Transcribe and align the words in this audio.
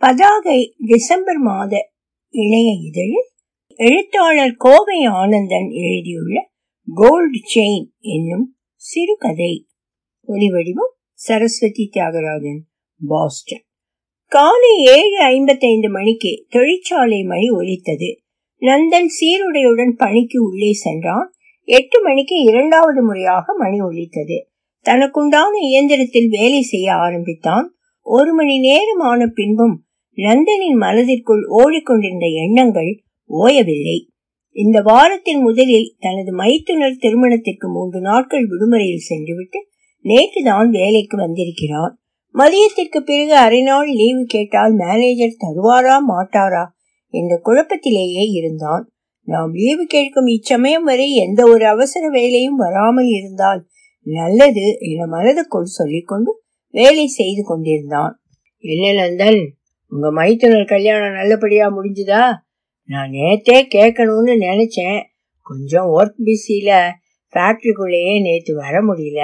பதாகை 0.00 0.74
December 0.78 1.36
மாத 1.36 1.92
இணைய 2.28 2.70
இதழில் 2.72 3.28
எழுத்தாளர் 3.74 4.54
கோவை 4.58 5.04
ஆனந்தன் 5.04 5.68
எழுதியுள்ள 5.70 6.50
கோல்டு 6.94 7.38
செயின் 7.54 7.88
என்னும் 7.98 8.56
சிறுகதை. 8.74 9.66
ஒலிவடிவம் 10.28 10.94
சரஸ்வதி 11.12 11.90
தியாகராஜன் 11.92 12.58
பாஸ்டன். 13.06 13.64
காலை 14.26 14.84
ஏழு 14.84 15.18
ஐம்பத்தைந்து 15.18 15.90
மணிக்கு 15.90 16.46
தொழிற்சாலை 16.48 17.22
மணி 17.22 17.50
ஒலித்தது. 17.50 18.20
நந்தன் 18.60 19.06
சீருடையுடன் 19.20 19.92
பணிக்கு 19.96 20.42
உள்ளே 20.42 20.72
சென்றான். 20.72 21.34
எட்டு 21.62 22.02
மணிக்கு 22.02 22.42
இரண்டாவது 22.42 23.02
முறையாக 23.02 23.54
மணி 23.58 23.80
ஒலித்தது. 23.80 24.50
தனக்குண்டான 24.84 25.58
இயந்திரத்தில் 25.60 26.28
வேலை 26.28 26.60
செய்ய 26.60 26.94
ஆரம்பித்தான். 26.94 27.74
ஒரு 28.02 28.34
மணி 28.34 28.60
நேரம் 28.60 29.00
ஆன 29.00 29.26
பின்பும் 29.26 29.84
நந்தனின் 30.22 30.78
மனதிற்குள் 30.84 31.42
ஓடிக்கொண்டிருந்த 31.48 32.26
எண்ணங்கள் 32.44 32.90
ஓயவில்லை. 33.30 33.98
இந்த 34.56 34.78
வாரத்தின் 34.80 35.42
முதலில் 35.42 35.94
தனது 35.98 36.32
மைத்துனர் 36.32 37.00
திருமணத்திற்கு 37.00 37.66
மூன்று 37.68 38.00
நாட்கள் 38.00 38.46
விடுமுறையில் 38.46 39.06
சென்றுவிட்டு 39.08 39.58
நேற்றுதான் 40.04 40.68
வேலைக்கு 40.68 41.16
வந்திருக்கிறான் 41.16 41.94
மதியத்திற்கு 42.34 42.98
பிறகு 43.04 43.34
அரை 43.36 43.60
நாள் 43.62 43.88
லீவு 43.90 44.24
கேட்டால் 44.24 44.74
மேனேஜர் 44.74 45.40
தருவாரா 45.40 45.96
மாட்டாரா 46.08 46.64
என்ற 47.14 47.32
குழப்பத்திலேயே 47.44 48.24
இருந்தான். 48.30 48.84
நாம் 49.28 49.52
லீவு 49.52 49.84
கேட்கும் 49.86 50.26
இச்சமயம் 50.26 50.84
வரை 50.84 51.14
எந்த 51.14 51.40
ஒரு 51.46 51.64
அவசர 51.66 52.04
வேலையும் 52.08 52.56
வராமல் 52.56 53.10
இருந்தால் 53.10 53.60
நல்லது 54.06 54.66
என 54.78 55.06
மனதுக்குள் 55.06 55.76
சொல்லிக்கொண்டு 55.78 56.30
வேலை 56.74 57.06
செய்து 57.06 57.42
கொண்டிருந்தான். 57.44 58.14
என்ன 58.64 58.86
நந்தன்? 58.92 59.42
உங்க 59.92 60.10
மைத்துனர் 60.10 60.64
கல்யாணம் 60.64 61.12
நல்லபடியா 61.12 61.66
முடிஞ்சுதா? 61.76 62.22
நான் 62.88 63.10
நேத்தே 63.10 63.56
கேட்கணும்னு 63.74 64.34
நினைச்சேன். 64.48 65.00
கொஞ்சம் 65.46 65.88
ஒர்க் 65.98 66.18
பிஸியில 66.26 66.72
ஃபேக்டரிக்குள்ளேயே 67.32 68.14
நேத்து 68.22 68.54
வர 68.54 68.74
முடியல. 68.82 69.22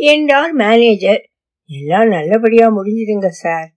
என்றார் 0.00 0.52
மேனேஜர் 0.52 1.22
எல்லாம் 1.70 2.08
நல்லபடியா 2.08 2.66
முடிஞ்சுதுங்க 2.76 3.28
சார் 3.42 3.68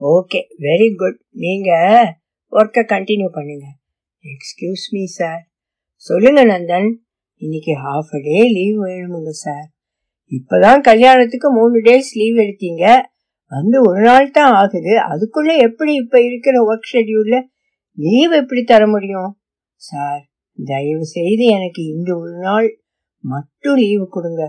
ஓகே 0.00 0.40
வெரி 0.58 0.88
குட் 0.96 1.18
நீங்க 1.44 1.70
ஒர்க்கை 2.52 2.82
கண்டினியூ 2.92 3.28
பண்ணுங்க. 3.28 3.66
எக்ஸ்கியூஸ் 4.24 4.84
மீ 4.90 5.04
சார் 5.04 5.42
சொல்லுங்க 6.04 6.40
நந்தன். 6.44 6.88
இன்னைக்கு 7.42 7.72
ஹாஃப் 7.72 8.12
அ 8.16 8.20
டே 8.22 8.38
லீவ் 8.50 8.78
வேணுமுங்க 8.84 9.32
சார் 9.44 9.66
இப்பதான் 10.32 10.80
கல்யாணத்துக்கு 10.80 11.48
மூணு 11.50 11.76
டேஸ் 11.80 12.10
லீவ் 12.12 12.36
எடுத்தீங்க. 12.36 12.84
வந்து 13.52 13.76
ஒரு 13.82 14.00
நாள் 14.00 14.30
தான் 14.30 14.54
ஆகுது. 14.54 14.92
அதுக்குள்ள 15.12 15.52
எப்படி 15.58 15.92
இப்ப 15.94 16.22
இருக்கிற 16.22 16.56
ஒர்க் 16.60 16.90
ஷெடியூல்ல 16.92 17.36
லீவ் 17.98 18.32
எப்படி 18.32 18.62
தர 18.62 18.86
முடியும்? 18.86 19.30
சார் 19.74 20.22
தயவு 20.58 21.04
செய்து 21.04 21.44
எனக்கு 21.46 21.82
இன்று 21.84 22.12
ஒரு 22.20 22.34
நாள் 22.38 22.68
மட்டும் 23.24 23.74
லீவு 23.74 24.06
கொடுங்க. 24.08 24.42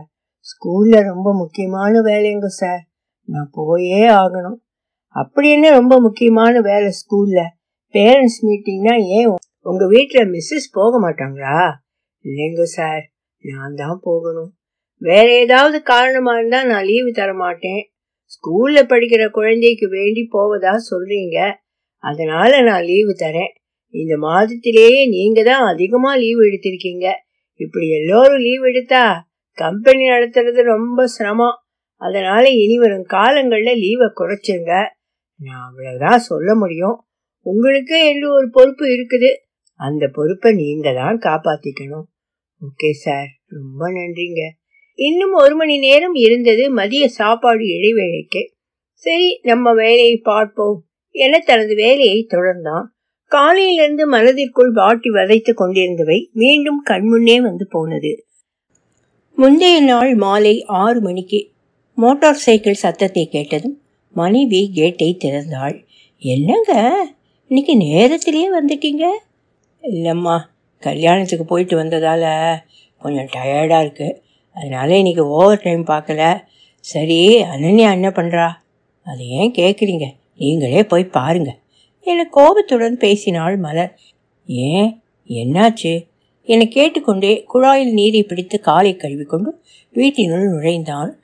ஸ்கூல்ல 0.48 0.96
ரொம்ப 1.04 1.30
முக்கியமான 1.34 2.02
வேலைங்க 2.02 2.46
சார் 2.46 2.82
நான் 3.30 3.50
போயே 3.52 4.04
ஆகணும். 4.08 4.60
அப்படி 5.16 5.48
என்ன 5.52 5.70
ரொம்ப 5.70 6.00
முக்கியமான 6.00 6.54
வேலை 6.62 6.90
ஸ்கூல்ல 6.92 7.40
பேரண்ட்ஸ் 7.94 8.40
மீட்டிங்னா 8.48 8.94
ஏன் 9.18 9.30
உங்க 9.62 9.86
வீட்டுல 9.86 10.22
மிஸ்ஸஸ் 10.30 10.68
போக 10.72 10.94
மாட்டாங்களா? 11.00 11.58
இல்லைங்க 12.26 12.64
சார் 12.64 13.04
நான் 13.44 13.76
தான் 13.76 14.00
போகணும். 14.04 14.52
வேற 15.02 15.28
ஏதாவது 15.40 15.78
காரணமா 15.84 16.34
இருந்தா 16.38 16.64
நான் 16.64 16.84
லீவு 16.84 17.12
தர 17.12 17.34
மாட்டேன். 17.34 17.82
ஸ்கூல்ல 18.32 18.80
படிக்கிற 18.84 19.30
குழந்தைக்கு 19.30 19.90
வேண்டி 19.90 20.28
போவதா 20.32 20.76
சொல்றீங்க. 20.92 21.54
அதனால 21.98 22.62
நான் 22.62 22.84
லீவு 22.84 23.12
தரேன். 23.12 23.54
இந்த 23.90 24.18
மாதத்திலேயே 24.18 25.08
நீங்க 25.08 25.44
தான் 25.44 25.64
அதிகமா 25.64 26.16
லீவ் 26.16 26.40
எடுத்திருக்கீங்க. 26.40 27.12
இப்படி 27.56 27.90
எல்லோரும் 27.90 28.38
லீவ் 28.38 28.64
எடுத்தா 28.64 29.30
கம்பெனி 29.52 30.10
நடத்துறது 30.10 30.62
ரொம்ப 30.62 31.08
சிரமம். 31.08 31.56
அதனால 31.96 32.50
இனி 32.50 32.78
வரும் 32.78 33.06
காலங்கள்ல 33.10 33.72
லீவை 33.76 34.08
குறைச்சிருங்க. 34.16 34.86
நான் 35.36 35.68
அவ்வளவுதான் 35.68 36.18
சொல்ல 36.18 36.56
முடியும். 36.56 37.06
உங்களுக்கு 37.40 38.08
என்று 38.08 38.34
ஒரு 38.34 38.50
பொறுப்பு 38.52 38.86
இருக்குது. 38.86 39.30
அந்த 39.76 40.08
பொறுப்பை 40.08 40.54
நீங்க 40.54 40.94
தான் 40.94 41.18
காப்பாத்திக்கணும். 41.18 42.04
Okay 42.62 42.92
sir. 42.92 43.28
ரொம்ப 43.48 43.92
நன்றிங்க. 43.92 44.42
இன்னும் 45.00 45.34
ஒரு 45.34 45.56
மணி 45.56 45.76
நேரம் 45.80 46.14
இருந்தது 46.14 46.72
மதிய 46.72 47.08
சாப்பாடு 47.10 47.64
இடைவேளைக்கு. 47.66 48.42
சரி 48.94 49.40
நம்ம 49.42 49.74
வேலையை 49.74 50.18
பார்ப்போம் 50.18 50.80
என 51.16 51.40
தனது 51.40 51.76
வேலையை 51.76 52.28
தொடர்ந்தான். 52.30 52.86
காலையிலிருந்து 53.32 54.08
மனதிற்குள் 54.08 54.72
வாட்டி 54.72 55.10
வதைத்துக் 55.10 55.62
கொண்டிருந்தவை 55.62 56.18
மீண்டும் 56.32 56.82
கண்முன்னே 56.90 57.38
வந்து 57.42 57.68
போனது. 57.68 58.12
முந்தைய 59.38 59.80
நாள் 59.82 60.16
மாலை 60.16 60.64
ஆறு 60.64 61.02
மணிக்கு 61.02 61.40
மோட்டார் 61.98 62.44
சைக்கிள் 62.46 62.74
சத்தத்தை 62.74 63.28
கேட்டதும் 63.28 63.78
மனைவி 64.14 64.70
கேட்டை 64.74 65.18
திறந்தாள். 65.24 65.78
என்னங்க? 66.22 66.72
இன்னைக்கு 67.48 67.78
நேரத்திலேயே 67.78 68.50
வந்துட்டீங்க? 68.54 69.06
இல்லைம்மா 69.84 70.36
கல்யாணத்துக்கு 70.84 71.46
போயிட்டு 71.46 71.76
வந்ததால் 71.76 72.28
கொஞ்சம் 73.02 73.30
டயர்டாக 73.34 73.84
இருக்குது 73.84 74.18
அதனால 74.54 74.98
இன்னைக்கு 74.98 75.28
ஓவர் 75.28 75.62
டைம் 75.64 75.86
பார்க்கல. 75.86 76.44
சரி 76.80 77.42
அனன்யா 77.42 77.92
என்ன 77.92 78.10
பண்ணுறா 78.10 78.50
அதை 79.04 79.28
ஏன் 79.30 79.52
கேட்குறீங்க 79.52 80.04
நீங்களே 80.38 80.84
போய் 80.84 81.04
பாருங்க. 81.04 81.58
என 82.02 82.28
கோபத்துடன் 82.32 82.98
பேசினாள் 82.98 83.58
மலர். 83.58 84.00
ஏன்? 84.48 85.02
என்னாச்சு? 85.28 86.10
என 86.44 86.66
கேட்டுக்கொண்டே 86.66 87.46
குழாயில் 87.54 87.92
நீரை 87.92 88.24
பிடித்து 88.24 88.60
காலை 88.60 88.96
கழுவிக்கொண்டு 88.96 89.62
வீட்டினுள் 89.94 90.50
நுழைந்தான் 90.50 91.20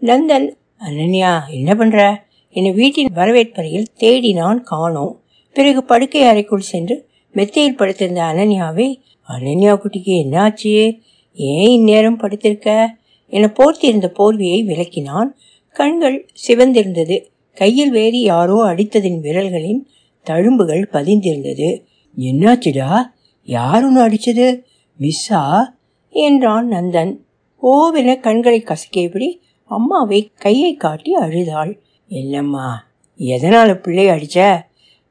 நந்தன் 0.00 0.48
அனன்யா 0.78 1.50
என்ன 1.50 1.74
பண்ற? 1.74 2.24
என்னை 2.50 2.72
வீட்டின் 2.72 3.12
வரவேற்பறையில் 3.14 3.86
தேடினான் 4.00 4.60
காணோம். 4.60 5.20
பிறகு 5.52 5.84
படுக்கை 5.84 6.22
அறைக்குள் 6.22 6.60
சென்று 6.60 7.08
மெத்தையில் 7.32 7.76
படுத்திருந்த 7.76 8.22
அனன்யாவை 8.22 9.00
அனன்யா 9.28 9.74
குட்டிக்கு 9.74 10.14
என்னாச்சு? 10.24 10.98
ஏன் 11.36 11.68
இந்நேரம் 11.68 12.20
படுத்திருக்க? 12.20 12.86
என 13.26 13.52
போர்த்தியிருந்த 13.58 14.10
போர்வியை 14.18 14.64
விளக்கினான் 14.64 15.34
கண்கள் 15.72 16.28
சிவந்திருந்தது. 16.48 17.26
கையில் 17.54 17.90
வேறு 17.90 18.20
யாரோ 18.20 18.74
அடித்ததின் 18.74 19.20
விரல்களின் 19.20 19.84
தழும்புகள் 20.24 20.88
பதிந்திருந்தது. 20.92 21.82
என்னாச்சுடா? 22.18 23.02
யார் 23.42 23.84
ஒன்று 23.84 24.08
அடிச்சது? 24.08 24.62
மிஸ்ஸா? 25.00 25.68
என்றான் 26.10 26.70
நந்தன். 26.70 27.16
ஓவென 27.62 28.20
கண்களை 28.20 28.64
கசக்கியபடி 28.64 29.38
அம்மாவை 29.64 30.30
கையை 30.34 30.74
காட்டி 30.74 31.14
அழுதாள். 31.14 31.80
என்னம்மா 32.08 32.86
எதனால் 33.16 33.80
பிள்ளை 33.80 34.06
அடிச்ச? 34.06 34.60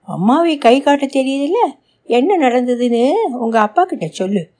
அம்மாவை 0.01 0.57
கை 0.57 0.81
காட்ட 0.81 1.05
தெரியுதுல்ல? 1.05 1.69
என்ன 2.03 2.49
நடந்ததுன்னு 2.49 3.11
உங்கள் 3.31 3.61
அப்பா 3.61 3.83
கிட்ட 3.83 4.07
சொல்லு. 4.07 4.53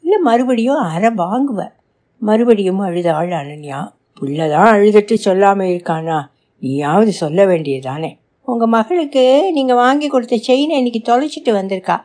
இல்லை 0.00 0.18
மறுபடியும் 0.18 0.76
அரை 0.76 1.10
வாங்குவேன் 1.10 1.72
மறுபடியும் 2.18 2.78
அழுதாள் 2.78 3.28
அனன்யா. 3.28 3.92
புள்ளதான் 4.20 4.70
அழுதுட்டு 4.74 5.14
சொல்லாமல் 5.14 5.66
இருக்கானா? 5.66 6.22
நீயாவது 6.58 7.12
சொல்ல 7.12 7.46
வேண்டியதானே 7.46 8.18
உங்கள் 8.42 8.68
மகளுக்கு 8.68 9.50
நீங்கள் 9.52 9.76
வாங்கி 9.76 10.08
கொடுத்த 10.08 10.36
செயினை 10.36 10.76
இன்னைக்கு 10.76 11.00
தொலைச்சிட்டு 11.12 11.52
வந்திருக்கா. 11.54 12.00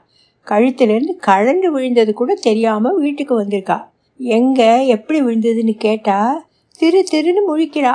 கழுத்துலேருந்து 0.48 1.14
கழண்டு 1.28 1.66
விழுந்தது 1.66 2.14
கூட 2.14 2.34
தெரியாமல் 2.34 2.98
வீட்டுக்கு 2.98 3.44
வந்திருக்கா. 3.44 3.78
எங்கே 4.18 4.88
எப்படி 4.88 5.22
விழுந்ததுன்னு 5.22 5.76
கேட்டால் 5.78 6.46
திரு 6.78 7.06
திருன்னு 7.12 7.42
முழிக்கிறா. 7.48 7.94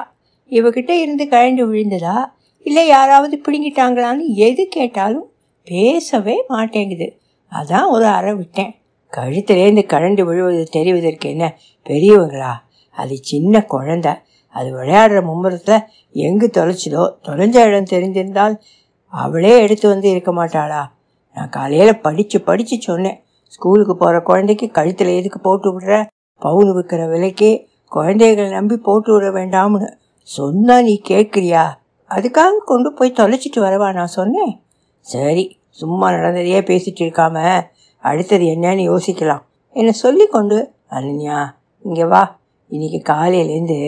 இவகிட்ட 0.51 0.91
இருந்து 0.91 1.25
கழண்டு 1.25 1.65
விழுந்ததா? 1.71 2.25
இல்லை 2.63 2.87
யாராவது 2.87 3.41
பிடுங்கிட்டாங்களான்னு 3.49 4.27
எது 4.27 4.69
கேட்டாலும் 4.69 5.33
பேசவே 5.65 6.45
மாட்டேங்குது. 6.49 7.19
அதான் 7.53 7.89
ஒரு 7.89 8.07
அறை 8.07 8.35
விட்டேன். 8.35 8.80
கழுத்திலேருந்து 9.13 9.83
கழண்டு 9.93 10.23
விழுவது 10.23 10.63
தெரிவதற்கு 10.73 11.27
என்ன 11.35 11.57
பெரியவங்களா? 11.87 12.53
அது 12.91 13.17
சின்ன 13.17 13.63
குழந்தை. 13.65 14.13
அது 14.49 14.69
விளையாடுற 14.77 15.19
மும்முரத்தை 15.29 15.77
எங்கு 16.13 16.51
தொலைச்சதோ 16.55 17.03
தொலைஞ்ச 17.23 17.57
இடம் 17.69 17.91
தெரிஞ்சிருந்தால் 17.91 18.55
அவளே 19.13 19.53
எடுத்து 19.61 19.89
வந்து 19.89 20.11
இருக்க 20.11 20.31
மாட்டாளா? 20.33 20.83
நான் 21.35 21.49
காலையில் 21.49 22.01
படித்து 22.01 22.41
படித்து 22.41 22.77
சொன்னேன். 22.81 23.19
ஸ்கூலுக்கு 23.47 23.97
போகிற 23.97 24.21
குழந்தைக்கு 24.21 24.71
கழுத்தில் 24.71 25.09
எதுக்கு 25.09 25.41
போட்டு 25.41 25.69
விடுற? 25.71 26.07
பவுன் 26.43 26.71
விற்கிற 26.73 27.09
விலைக்கு 27.09 27.51
குழந்தைகளை 27.89 28.51
நம்பி 28.51 28.77
போட்டு 28.77 29.13
விட 29.13 29.27
வேண்டாம்னு 29.41 29.89
சொன்னா 30.23 30.83
நீ 30.83 31.03
கேட்குறியா? 31.09 31.65
அதுக்காக 32.11 32.59
கொண்டு 32.65 32.93
போய் 32.93 33.19
தொலைச்சிட்டு 33.21 33.59
வரவா 33.59 33.89
நான் 33.93 34.17
சொன்னேன். 34.19 34.53
சரி 35.01 35.59
சும்மா 35.71 36.11
நடந்ததையே 36.11 36.61
பேசிட்டு 36.71 37.03
இருக்காம 37.05 37.37
அடுத்தது 38.03 38.45
என்னன்னு 38.55 38.85
யோசிக்கலாம். 38.91 39.43
என்னை 39.77 39.93
சொல்லி 40.05 40.27
கொண்டு 40.27 40.59
அனன்யா 40.97 41.39
இங்கே 41.85 42.05
வா. 42.05 42.23
இன்னைக்கு 42.71 43.01
காலையிலேருந்து 43.13 43.79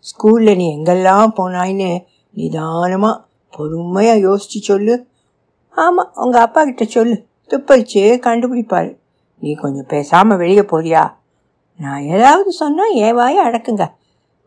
ஸ்கூலில் 0.00 0.58
நீ 0.60 0.66
எங்கெல்லாம் 0.76 1.32
போனாயின்னு 1.38 1.90
நிதானமாக 2.34 3.22
பொறுமையாக 3.52 4.24
யோசித்து 4.28 4.58
சொல்லு. 4.70 4.94
ஆமாம் 5.76 6.12
உங்கள் 6.14 6.44
அப்பா 6.46 6.60
கிட்ட 6.64 6.84
சொல்லு. 6.84 7.16
துப்பறிச்சு 7.50 8.02
கண்டுபிடிப்பார். 8.26 8.90
நீ 9.42 9.50
கொஞ்சம் 9.54 9.88
பேசாமல் 9.92 10.40
வெளியே 10.42 10.64
போறியா? 10.72 11.02
நான் 11.80 12.02
ஏதாவது 12.14 12.50
சொன்னால் 12.52 12.94
என் 13.04 13.14
வாயை 13.14 13.40
அடக்குங்க. 13.44 13.84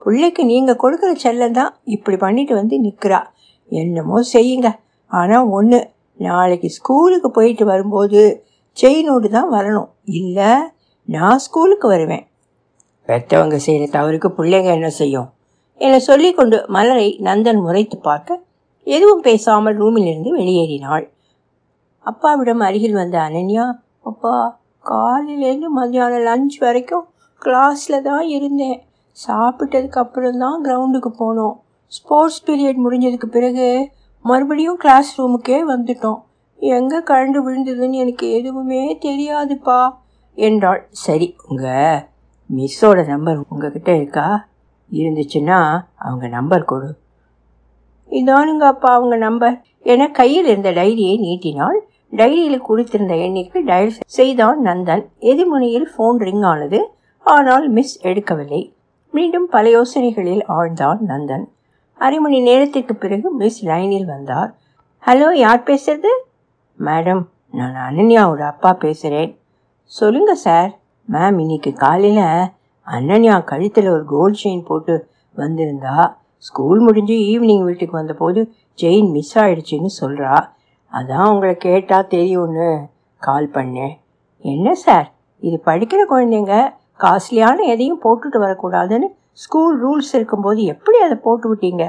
பிள்ளைக்கு 0.02 0.42
நீங்கள் 0.46 0.82
கொடுக்குற 0.84 1.12
செல்லம் 1.26 1.58
தான் 1.60 1.72
இப்படி 1.96 2.18
பண்ணிட்டு 2.18 2.54
வந்து 2.56 2.76
நிற்கிறா 2.86 3.20
என்னமோ 3.72 4.18
செய்யுங்க. 4.34 4.70
ஆனால் 5.12 5.48
ஒன்று 5.58 5.80
நாளைக்கு 6.20 6.70
ஸ்கூலுக்கு 6.70 7.30
போயிட்டு 7.32 7.66
வரும்போது 7.66 8.22
செயினோடு 8.78 9.28
தான் 9.30 9.50
வரணும். 9.54 9.90
இல்லை 10.22 10.52
நான் 11.08 11.38
ஸ்கூலுக்கு 11.38 11.88
வருவேன். 11.88 12.26
பெற்றவங்க 13.10 13.56
செய்கிற 13.56 13.86
தவறுக்கு 13.98 14.30
பிள்ளைங்க 14.38 14.70
என்ன 14.78 14.90
செய்யும்? 14.90 15.28
என 15.82 16.00
சொல்லிக்கொண்டு 16.00 16.58
மலரை 16.68 17.08
நந்தன் 17.24 17.62
முறைத்து 17.62 17.98
பார்க்க 17.98 18.44
எதுவும் 18.88 19.22
பேசாமல் 19.22 19.78
ரூமிலிருந்து 19.82 20.30
வெளியேறினாள். 20.30 21.06
அப்பாவிடம் 22.06 22.60
அருகில் 22.60 23.00
வந்த 23.02 23.18
அனன்யா 23.20 23.66
அப்பா 24.04 24.34
காலையிலேருந்து 24.86 25.70
மத்தியானம் 25.80 26.26
லஞ்ச் 26.28 26.58
வரைக்கும் 26.60 27.06
கிளாஸில் 27.42 28.02
தான் 28.02 28.26
இருந்தேன். 28.28 28.78
சாப்பிட்டதுக்கு 29.18 30.00
அப்புறம் 30.04 30.38
தான் 30.38 30.60
கிரவுண்டுக்கு 30.66 31.12
போனோம். 31.24 31.56
ஸ்போர்ட்ஸ் 31.88 32.44
பீரியட் 32.48 32.84
முடிஞ்சதுக்கு 32.86 33.28
பிறகு 33.38 33.68
மறுபடியும் 34.26 34.78
கிளாஸ் 34.78 35.10
ரூமுக்கே 35.20 35.60
வந்துட்டோம். 35.74 36.20
எங்கே 36.60 36.98
கரண்டு 36.98 37.40
விழுந்ததுன்னு 37.46 37.92
எனக்கு 37.92 38.32
எதுவுமே 38.32 38.98
தெரியாதுப்பா 39.02 39.80
என்றாள். 40.36 40.88
சரி 40.92 41.36
உங்கள் 41.50 42.04
மிஸ்ஸோட 42.50 43.08
நம்பர் 43.08 43.40
உங்ககிட்ட 43.50 43.96
இருக்கா? 43.96 44.48
இருந்துச்சுன்னா 44.92 45.80
அவங்க 45.96 46.28
நம்பர் 46.28 46.66
கொடு. 46.66 46.90
இதானுங்க 48.10 48.66
அப்பா 48.66 48.90
அவங்க 48.94 49.16
நம்பர். 49.16 49.56
என 49.82 50.08
கையில் 50.12 50.46
இருந்த 50.46 50.72
டைரியை 50.72 51.16
நீட்டினாள். 51.20 51.80
டைரியில் 52.12 52.66
குறித்திருந்த 52.70 53.14
எண்ணிற்கு 53.26 53.60
டயல் 53.66 53.94
செய்தான் 54.06 54.60
நந்தன். 54.64 55.04
எதிர்முனையில் 55.20 55.88
ஃபோன் 55.94 56.18
ரிங் 56.18 56.42
ஆனது 56.42 56.80
ஆனால் 57.26 57.70
மிஸ் 57.70 57.96
எடுக்கவில்லை. 58.06 58.62
மீண்டும் 59.14 59.48
பல 59.50 59.70
யோசனைகளில் 59.70 60.44
ஆழ்ந்தான் 60.48 61.02
நந்தன். 61.08 61.46
அரை 62.00 62.20
மணி 62.20 62.40
நேரத்திற்கு 62.40 62.96
பிறகு 62.96 63.32
மிஸ் 63.32 63.66
லைனில் 63.66 64.06
வந்தார். 64.06 64.56
ஹலோ 65.04 65.34
யார் 65.34 65.64
பேசுறது? 65.64 66.12
மேடம் 66.80 67.24
நான் 67.52 67.76
அனன்யாவோட 67.88 68.40
அப்பா 68.40 68.74
பேசுகிறேன் 68.74 69.40
சொல்லுங்க 69.84 70.36
சார். 70.36 70.80
மேம் 71.10 71.40
இன்னைக்கு 71.40 71.74
காலையில் 71.74 72.50
அனன்யா 72.88 73.44
கழுத்தில் 73.44 73.90
ஒரு 73.90 74.06
கோல்ட் 74.06 74.40
செயின் 74.44 74.66
போட்டு 74.66 75.10
வந்திருந்தா 75.38 76.16
ஸ்கூல் 76.38 76.80
முடிஞ்சு 76.80 77.14
ஈவினிங் 77.14 77.64
வீட்டுக்கு 77.64 77.98
வந்தபோது 77.98 78.54
செயின் 78.80 79.12
மிஸ் 79.12 79.38
ஆயிடுச்சுன்னு 79.38 79.92
சொல்கிறா 80.02 80.34
அதான் 80.94 81.30
உங்களை 81.32 81.58
கேட்டால் 81.58 82.08
தெரியும்னு 82.08 82.88
கால் 83.22 83.50
பண்ணேன். 83.54 83.94
என்ன 84.46 84.74
சார்? 84.76 85.14
இது 85.38 85.62
படிக்கிற 85.66 86.02
குழந்தைங்க 86.10 86.56
காஸ்ட்லியான 87.00 87.58
எதையும் 87.66 88.02
போட்டுட்டு 88.04 88.38
வரக்கூடாதுன்னு 88.38 89.08
ஸ்கூல் 89.32 89.76
ரூல்ஸ் 89.84 90.14
இருக்கும்போது 90.14 90.64
எப்படி 90.64 90.98
அதை 90.98 91.18
போட்டு 91.18 91.56
விட்டீங்க? 91.56 91.86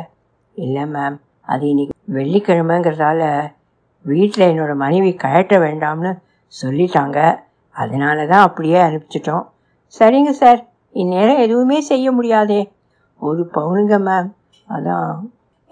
இல்லை 0.55 0.83
மேம் 0.83 1.17
அது 1.43 1.69
இன்னைக்கு 1.69 1.95
வெள்ளிக்கிழமைங்கிறதால 2.13 3.23
வீட்டில் 4.07 4.49
என்னோட 4.53 4.75
மனைவி 4.75 5.11
கழட்ட 5.25 5.55
வேண்டாம்னு 5.67 6.13
சொல்லிட்டாங்க. 6.53 7.19
அதனால 7.77 8.27
தான் 8.27 8.45
அப்படியே 8.47 8.79
அனுப்பிச்சிட்டோம். 8.79 9.45
சரிங்க 9.95 10.31
சார். 10.31 10.61
இந்நேரம் 10.93 11.37
எதுவுமே 11.37 11.81
செய்ய 11.81 12.13
முடியாதே. 12.13 12.61
ஒரு 13.21 13.43
பவுனுங்க 13.55 13.97
மேம் 14.09 14.31
அதான். 14.69 15.17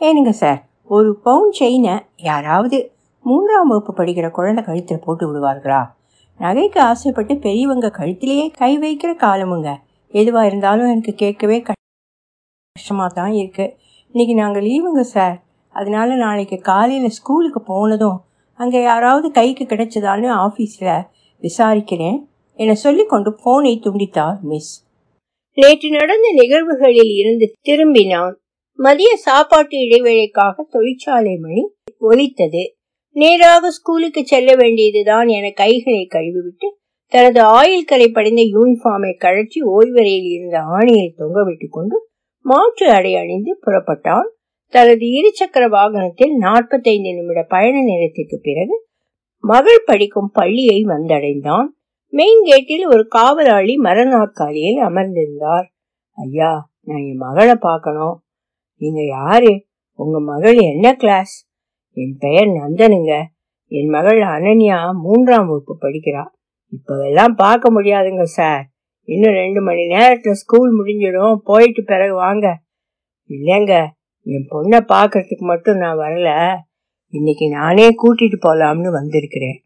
ஏனுங்க 0.01 0.31
சார். 0.31 0.61
ஒரு 0.89 1.11
பவுன் 1.23 1.53
செயினை 1.53 1.95
யாராவது 2.17 2.79
மூன்றாம் 3.25 3.69
வகுப்பு 3.69 4.05
படிக்கிற 4.05 4.31
குழந்தை 4.31 4.65
கழுத்தில் 4.65 5.05
போட்டு 5.05 5.25
விடுவார்களா? 5.29 5.83
நகைக்கு 6.41 6.79
ஆசைப்பட்டு 6.79 7.35
பெரியவங்க 7.37 7.91
கழுத்திலேயே 7.99 8.47
கை 8.59 8.73
வைக்கிற 8.79 9.11
காலமுங்க. 9.25 9.71
எதுவாக 10.15 10.47
இருந்தாலும் 10.47 10.87
எனக்கு 10.87 11.13
கேட்கவே 11.15 11.63
கஷ்டமாக 12.77 13.15
தான் 13.15 13.33
இருக்குது 13.33 13.73
இன்றைக்கி 14.15 14.35
நாங்கள் 14.35 14.63
லீவுங்க 14.63 15.01
சார். 15.01 15.37
அதனால 15.75 16.17
நாளைக்கு 16.17 16.59
காலையில் 16.71 17.17
ஸ்கூலுக்கு 17.19 17.61
போனதும் 17.63 18.19
அங்கே 18.61 18.81
யாராவது 18.83 19.29
கைக்கு 19.31 19.65
கிடைச்சதான்னு 19.65 20.29
ஆஃபீஸில் 20.45 21.05
விசாரிக்கிறேன். 21.43 22.19
என 22.59 22.75
சொல்லிக்கொண்டு 22.75 23.31
போனை 23.43 23.73
துண்டித்தார் 23.85 24.39
மிஸ் 24.51 24.73
நேற்று 25.59 25.89
நடந்த 25.91 26.29
நிகழ்வுகளில் 26.33 27.13
இருந்து 27.21 27.47
திரும்பினான். 27.69 28.35
மதிய 28.79 29.11
சாப்பாட்டு 29.17 29.77
இடைவேளைக்காக 29.79 30.65
தொழிற்சாலை 30.71 31.35
மணி 31.37 31.63
ஒலித்தது. 31.99 32.63
நேராக 33.17 33.71
ஸ்கூலுக்கு 33.71 34.23
செல்ல 34.27 34.51
வேண்டியதுதான் 34.55 35.29
என 35.29 35.51
கைகளை 35.51 36.05
கழுவிவிட்டு 36.15 36.69
தனது 37.13 37.41
ஆயில் 37.59 37.89
கலை 37.91 38.09
படிந்த 38.09 38.43
யூனிஃபார்மை 38.55 39.13
கழற்றி 39.19 39.61
ஓய்வறையில் 39.75 40.31
இருந்த 40.37 40.59
ஆணியை 40.77 41.09
தொங்க 41.17 41.45
கொண்டு 41.71 41.97
மாற்று 42.45 42.87
அடை 42.91 43.13
அணிந்து 43.17 43.53
புறப்பட்டான். 43.67 44.29
தனது 44.75 45.07
இருசக்கர 45.07 45.69
வாகனத்தில் 45.69 46.37
நாற்பத்தைந்து 46.37 47.15
நிமிட 47.15 47.43
பயண 47.43 47.83
நேரத்திற்கு 47.83 48.41
பிறகு 48.43 48.87
மகள் 49.41 49.83
படிக்கும் 49.87 50.31
பள்ளியை 50.33 50.83
வந்தடைந்தான். 50.83 51.67
மெயின் 52.09 52.43
கேட்டில் 52.43 52.87
ஒரு 52.87 53.07
காவலாளி 53.09 53.77
மரநாற்காலியில் 53.77 54.83
அமர்ந்திருந்தார். 54.83 55.67
ஐயா 56.11 56.71
நான் 56.81 57.03
என் 57.03 57.17
மகளை 57.17 57.55
பார்க்கணும். 57.55 58.23
நீங்க 58.77 59.07
யாரு? 59.07 59.67
உங்க 59.93 60.21
மகள் 60.21 60.57
என்ன 60.57 60.95
கிளாஸ் 60.95 61.49
என் 61.93 62.17
பெயர் 62.19 62.47
நந்தனுங்க. 62.47 63.23
என் 63.67 63.89
மகள் 63.89 64.21
அனன்யா 64.21 64.93
மூன்றாம் 64.93 65.47
வகுப்பு 65.47 65.79
படிக்கிறா. 65.81 66.25
இப்பவெல்லாம் 66.71 67.35
பார்க்க 67.37 67.73
முடியாதுங்க 67.73 68.23
சார் 68.23 68.69
இன்னும் 69.05 69.33
ரெண்டு 69.33 69.61
மணி 69.61 69.83
நேரத்துல 69.83 70.31
ஸ்கூல் 70.31 70.85
முடிஞ்சிடும். 70.85 71.37
போயிட்டு 71.45 71.85
பிறகு 71.85 72.15
வாங்க. 72.15 72.61
இல்லைங்க. 73.29 73.87
என் 74.27 74.49
பொண்ணை 74.51 74.81
பார்க்கறதுக்கு 74.89 75.39
மட்டும் 75.39 75.77
நான் 75.77 75.99
வரல. 75.99 76.57
இன்னைக்கு 77.09 77.49
நானே 77.49 77.89
கூட்டிட்டு 77.89 78.37
போலாம்னு 78.47 78.91
வந்திருக்கிறேன். 78.91 79.65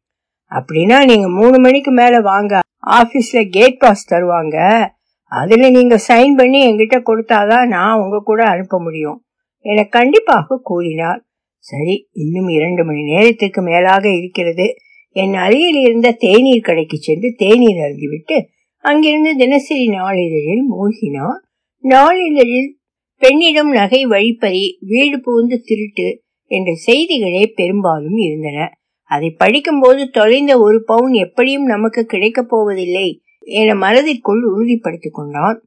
அப்படின்னா 0.50 1.05
நீங்க 1.05 1.28
மூணு 1.28 1.58
மணிக்கு 1.58 1.90
மேல 1.90 2.20
வாங்க. 2.20 2.58
ஆபீஸ்ல 2.87 3.49
கேட் 3.50 3.78
பாஸ் 3.78 4.14
தருவாங்க. 4.14 4.87
அதுல 5.22 5.70
நீங்க 5.70 5.96
சைன் 6.08 6.37
பண்ணி 6.37 6.72
என்கிட்ட 6.72 7.02
கொடுத்தாதான் 7.05 7.66
நான் 7.66 8.00
உங்க 8.00 8.22
கூட 8.25 8.44
அனுப்ப 8.44 8.81
முடியும். 8.81 9.25
என 9.58 9.84
கண்டிப்பாக 9.84 10.61
கூறினார். 10.62 11.25
சரி 11.58 12.08
இன்னும் 12.12 12.49
இரண்டு 12.49 12.84
மணி 12.84 13.02
நேரத்துக்கு 13.02 13.62
மேலாக 13.62 14.16
இருக்கிறது. 14.16 14.75
என் 15.11 15.35
அருகில் 15.35 15.75
இருந்த 15.75 16.12
தேநீர் 16.12 16.61
கடைக்கு 16.61 16.97
சென்று 16.97 17.35
தேநீர் 17.37 17.78
அருந்திவிட்டு 17.78 18.42
அங்கிருந்து 18.76 19.37
தினசரி 19.37 19.88
நாளிதழில் 19.88 20.64
மூழ்கினார். 20.71 21.40
நாளிதழில் 21.82 22.76
பெண்ணிடம் 23.22 23.70
நகை 23.70 24.04
வழிப்பறி 24.04 24.78
வீடு 24.80 25.20
புகுந்து 25.20 25.62
திருட்டு 25.64 26.08
என்ற 26.50 26.75
செய்திகளே 26.75 27.52
பெரும்பாலும் 27.54 28.16
இருந்தன. 28.16 28.58
அதை 29.02 29.30
படிக்கும்போது 29.30 30.10
தொலைந்த 30.10 30.58
ஒரு 30.58 30.84
பவுன் 30.84 31.12
எப்படியும் 31.12 31.64
நமக்கு 31.64 32.04
கிடைக்கப் 32.04 32.48
போவதில்லை 32.48 33.22
என 33.40 33.75
மனதிற்குள் 33.75 34.42
உறுதிப்படுத்திக் 34.42 35.14
கொண்டான். 35.14 35.58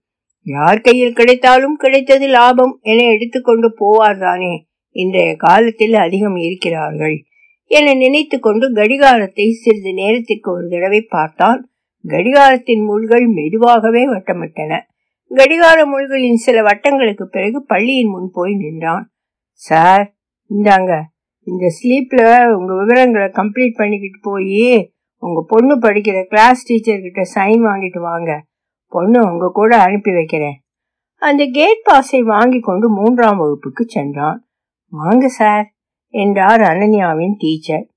யார் 0.46 0.82
கையில் 0.82 1.14
கிடைத்தாலும் 1.14 1.76
கிடைத்தது 1.76 2.28
லாபம் 2.28 2.80
என 2.82 3.04
எடுத்துக்கொண்டு 3.04 3.68
போவார்தானே 3.82 4.54
இன்றைய 4.96 5.36
காலத்தில் 5.36 5.94
அதிகம் 5.94 6.36
இருக்கிறார்கள் 6.36 7.18
என 7.72 7.94
நினைத்து 7.94 8.40
கொண்டு 8.40 8.74
கடிகாரத்தை 8.74 9.52
சிறிது 9.52 9.94
நேரத்திற்கு 9.94 10.52
ஒரு 10.52 10.68
தடவை 10.70 11.02
பார்த்தான். 11.02 11.60
கடிகாரத்தின் 12.06 12.84
முள்கள் 12.86 13.28
மெதுவாகவே 13.28 14.08
வட்டமிட்டன. 14.08 14.80
கடிகார 15.36 15.86
முள்களின் 15.86 16.34
சில 16.34 16.62
வட்டங்களுக்கு 16.62 17.24
பிறகு 17.24 17.66
பள்ளியின் 17.66 18.10
முன் 18.10 18.30
போய் 18.34 18.56
நின்றான். 18.56 19.10
சார் 19.52 20.14
இந்தாங்க. 20.50 21.02
இந்த 21.44 21.68
ஸ்லீப்ல 21.78 22.52
உங்க 22.54 22.76
விவரங்களை 22.78 23.28
கம்ப்ளீட் 23.28 23.78
பண்ணிக்கிட்டு 23.78 24.20
போய் 24.22 24.92
உங்க 25.18 25.46
பொண்ணு 25.48 25.78
படிக்கிற 25.78 26.24
கிளாஸ் 26.24 26.66
டீச்சர் 26.66 27.00
கிட்ட 27.00 27.22
சைன் 27.36 27.60
வாங்கிட்டு 27.60 28.00
வாங்க. 28.00 28.46
பொண்ணு 28.88 29.32
உங்க 29.32 29.52
கூட 29.54 29.78
அனுப்பி 29.78 30.14
வைக்கிறேன். 30.14 30.62
அந்த 31.16 31.46
கேட் 31.52 31.84
பாஸை 31.84 32.22
வாங்கி 32.22 32.60
கொண்டு 32.60 32.90
மூன்றாம் 32.90 33.38
வகுப்புக்கு 33.38 33.84
சென்றான். 33.88 34.48
வாங்க 34.90 35.28
சார் 35.28 35.72
என்றார் 36.08 36.62
அனன்யாவின் 36.62 37.36
டீச்சர். 37.38 37.88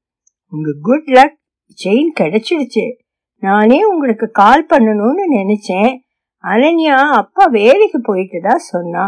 உங்க 0.49 0.75
குட் 0.83 1.07
லக் 1.07 1.39
செயின் 1.85 2.13
கிடைச்சிடுச்சு. 2.21 2.93
நானே 3.39 3.85
உங்களுக்கு 3.85 4.31
கால் 4.31 4.67
பண்ணணும்னு 4.67 5.23
நினைச்சேன். 5.31 5.97
அனன்யா 6.45 6.97
அப்பா 7.21 7.45
வேலைக்கு 7.45 8.01
போயிட்டு 8.01 8.41
தான் 8.41 8.65
சொன்னா? 8.71 9.05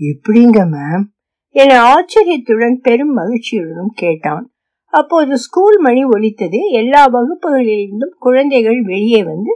எப்படிங்க 0.00 0.60
மேம் 0.74 1.04
என 1.54 1.72
ஆச்சரியத்துடன் 1.82 2.76
பெரும் 2.80 3.14
மகிழ்ச்சியுடனும் 3.16 3.94
கேட்டான். 3.94 4.44
அப்போது 4.92 5.38
ஸ்கூல் 5.38 5.78
மணி 5.78 6.04
ஒலித்தது. 6.04 6.60
எல்லா 6.70 7.06
வகுப்புகளிலிருந்தும் 7.06 8.14
குழந்தைகள் 8.18 8.82
வெளியே 8.82 9.24
வந்து 9.24 9.52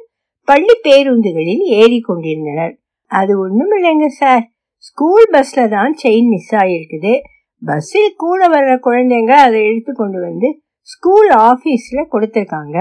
பள்ளி 0.48 0.74
பேருந்துகளில் 0.82 1.62
ஏறி 1.80 2.00
கொண்டிருந்தனர். 2.00 2.74
அது 3.10 3.32
ஒண்ணும் 3.38 3.72
இல்லைங்க 3.72 4.06
சார் 4.06 4.44
ஸ்கூல் 4.76 5.26
பஸ்ல 5.32 5.68
தான் 5.68 5.94
செயின் 6.02 6.28
மிஸ் 6.28 6.54
ஆயிருக்குது. 6.54 7.14
பஸ்ஸில் 7.62 8.14
கூட 8.16 8.48
வர்ற 8.48 8.72
குழந்தைங்க 8.86 9.34
அதை 9.46 9.64
எடுத்து 9.64 9.92
கொண்டு 9.92 10.20
வந்து 10.20 10.48
ஸ்கூல் 10.88 11.30
ஆஃபீஸில் 11.50 12.10
கொடுத்துருக்காங்க. 12.12 12.78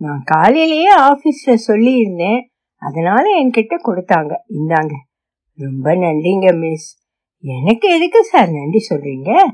நான் 0.00 0.22
காலையிலேயே 0.24 0.92
ஆஃபீஸில் 1.10 1.64
சொல்லியிருந்தேன். 1.68 2.40
அதனால 2.86 3.44
என்கிட்ட 3.44 3.74
கொடுத்தாங்க. 3.84 4.36
இந்தாங்க. 4.48 4.92
ரொம்ப 5.56 5.94
நன்றிங்க 5.94 6.58
மிஸ். 6.58 7.00
எனக்கு 7.40 7.88
எதுக்கு 7.88 8.24
சார் 8.24 8.48
நன்றி 8.48 8.86
சொல்றீங்க? 8.90 9.44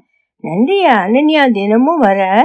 நன்றி 0.41 0.87
அனன்யா. 0.87 1.53
தினமும் 1.53 1.99
வர 1.99 2.43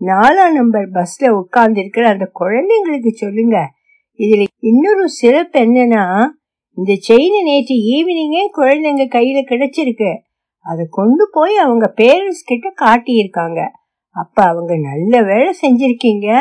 நாலாம் 0.00 0.52
நம்பர் 0.52 0.90
பஸ்ல 0.90 1.28
உட்கார்ந்து 1.28 1.80
இருக்கிற 1.80 2.08
அந்த 2.08 2.30
குழந்தைங்களுக்கு 2.40 3.08
சொல்லுங்க. 3.08 3.70
இதுல 4.18 4.44
இன்னொரு 4.60 5.08
சிறப்பு 5.08 5.60
என்னன்னா 5.60 6.24
இந்த 6.72 6.92
செயின் 7.08 7.42
நேற்று 7.42 7.74
ஈவினிங்கே 7.74 8.44
குழந்தைங்க 8.56 9.04
கையில 9.04 9.42
கிடைச்சிருக்கு. 9.50 10.18
அதை 10.58 10.86
கொண்டு 10.90 11.28
போய் 11.32 11.56
அவங்க 11.56 11.92
பேரண்ட்ஸ் 11.96 12.44
கிட்ட 12.44 12.72
காட்டியிருக்காங்க. 12.80 13.68
அப்ப 14.10 14.42
அவங்க 14.42 14.76
நல்ல 14.76 15.22
வேலை 15.22 15.54
செஞ்சிருக்கீங்க. 15.62 16.40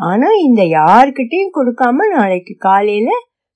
ஆனா 0.00 0.28
இந்த 0.42 0.62
யாருக்கிட்டையும் 0.78 1.56
கொடுக்காம 1.58 2.06
நாளைக்கு 2.14 2.54
காலையில 2.58 3.10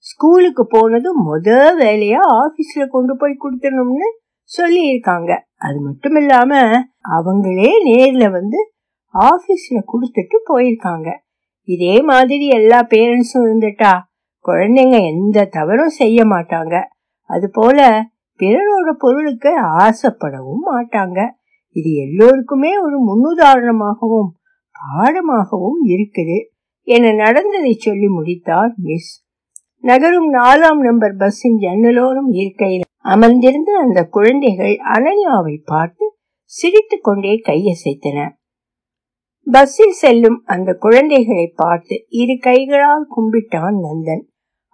ஸ்கூலுக்கு 0.05 0.63
போனதும் 0.67 1.21
முத 1.27 1.49
வேலையா 1.81 2.21
ஆபீஸ்ல 2.43 2.85
கொண்டு 2.89 3.15
போய் 3.17 3.43
கொடுத்துடணும்னு 3.43 4.09
சொல்லி 4.51 4.83
இருக்காங்க 4.87 5.31
அது 5.57 5.79
மட்டும் 5.81 6.17
இல்லாம 6.17 6.53
அவங்களே 7.17 7.73
நேர்ல 7.89 8.25
வந்து 8.31 8.61
ஆபீஸ்ல 9.15 9.79
கொடுத்துட்டு 9.93 10.37
போயிருக்காங்க. 10.51 11.09
இதே 11.69 11.97
மாதிரி 12.01 12.47
எல்லா 12.49 12.79
பேரண்ட்ஸும் 12.91 13.47
இருந்துட்டா 13.49 13.93
குழந்தைங்க 14.45 14.99
எந்த 15.13 15.49
தவறும் 15.51 15.97
செய்ய 16.01 16.25
மாட்டாங்க. 16.25 16.75
அது 17.31 17.51
போல 17.51 17.79
பிறரோட 18.41 18.91
பொருளுக்கு 18.99 19.51
ஆசைப்படவும் 19.81 20.65
மாட்டாங்க. 20.71 21.19
இது 21.77 21.91
எல்லோருக்குமே 21.97 22.73
ஒரு 22.79 22.99
முன்னுதாரணமாகவும் 23.09 24.31
பாடமாகவும் 24.81 25.81
இருக்குது 25.87 26.39
என 26.83 27.13
நடந்ததை 27.13 27.73
சொல்லி 27.73 28.07
முடித்தார் 28.07 28.75
மிஸ். 28.77 29.25
நகரும் 29.81 30.33
நாலாம் 30.35 30.81
நம்பர் 30.81 31.17
பஸ்ஸின் 31.17 31.59
ஜன்னலோரம் 31.59 32.31
இருக்கையில் 32.31 32.87
அமர்ந்திருந்த 32.99 33.73
அந்த 33.79 34.05
குழந்தைகள் 34.05 34.77
அனன்யாவை 34.95 35.61
பார்த்து 35.65 36.17
சிரித்துக் 36.45 37.05
கொண்டே 37.05 37.41
கையசைத்தன. 37.45 38.29
பஸ்ஸில் 39.47 39.91
செல்லும் 39.91 40.43
அந்த 40.45 40.73
குழந்தைகளை 40.75 41.53
பார்த்து 41.55 42.07
இரு 42.09 42.39
கைகளால் 42.39 43.07
கும்பிட்டான் 43.17 43.79
நந்தன். 43.87 44.23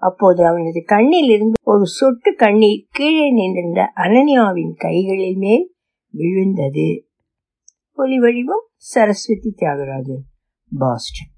அப்போது 0.03 0.47
அவனது 0.47 0.83
கண்ணில் 0.85 1.31
இருந்து 1.31 1.55
ஒரு 1.63 1.87
சொட்டு 1.87 2.35
கண்ணீர் 2.35 2.87
கீழே 2.91 3.33
நின்றிருந்த 3.33 3.93
அனன்யாவின் 3.95 4.75
கைகளில் 4.77 5.37
மேல் 5.37 5.75
விழுந்தது. 6.15 7.06
ஒலி 7.99 8.19
வடிவம் 8.19 8.65
சரஸ்வதி 8.93 9.51
தியாகராஜன் 9.59 10.25
பாஸ்டன் 10.73 11.31